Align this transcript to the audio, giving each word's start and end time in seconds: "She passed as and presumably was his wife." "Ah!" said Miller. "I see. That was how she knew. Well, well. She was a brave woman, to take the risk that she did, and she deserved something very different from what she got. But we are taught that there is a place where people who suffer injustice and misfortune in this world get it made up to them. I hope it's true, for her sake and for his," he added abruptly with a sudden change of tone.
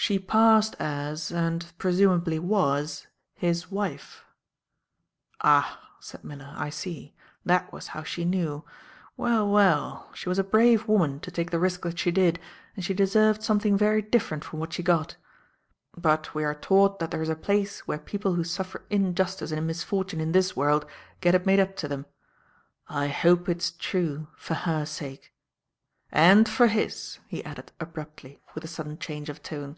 "She 0.00 0.16
passed 0.20 0.74
as 0.78 1.30
and 1.30 1.70
presumably 1.76 2.38
was 2.38 3.08
his 3.34 3.70
wife." 3.70 4.24
"Ah!" 5.42 5.78
said 6.00 6.24
Miller. 6.24 6.54
"I 6.56 6.70
see. 6.70 7.14
That 7.44 7.70
was 7.74 7.88
how 7.88 8.04
she 8.04 8.24
knew. 8.24 8.64
Well, 9.18 9.46
well. 9.50 10.08
She 10.14 10.30
was 10.30 10.38
a 10.38 10.44
brave 10.44 10.86
woman, 10.88 11.20
to 11.20 11.30
take 11.30 11.50
the 11.50 11.58
risk 11.58 11.82
that 11.82 11.98
she 11.98 12.10
did, 12.10 12.38
and 12.74 12.82
she 12.84 12.94
deserved 12.94 13.42
something 13.42 13.76
very 13.76 14.00
different 14.00 14.44
from 14.44 14.60
what 14.60 14.72
she 14.72 14.82
got. 14.82 15.16
But 15.94 16.32
we 16.34 16.42
are 16.42 16.54
taught 16.54 17.00
that 17.00 17.10
there 17.10 17.20
is 17.20 17.28
a 17.28 17.34
place 17.36 17.80
where 17.86 17.98
people 17.98 18.32
who 18.34 18.44
suffer 18.44 18.86
injustice 18.88 19.50
and 19.52 19.66
misfortune 19.66 20.20
in 20.20 20.32
this 20.32 20.56
world 20.56 20.86
get 21.20 21.34
it 21.34 21.44
made 21.44 21.60
up 21.60 21.74
to 21.76 21.88
them. 21.88 22.06
I 22.88 23.08
hope 23.08 23.46
it's 23.46 23.72
true, 23.72 24.28
for 24.36 24.54
her 24.54 24.86
sake 24.86 25.34
and 26.10 26.48
for 26.48 26.68
his," 26.68 27.18
he 27.28 27.44
added 27.44 27.70
abruptly 27.78 28.40
with 28.54 28.64
a 28.64 28.66
sudden 28.66 28.96
change 28.98 29.28
of 29.28 29.42
tone. 29.42 29.76